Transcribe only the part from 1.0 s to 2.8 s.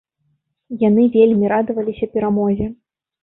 вельмі радаваліся перамозе.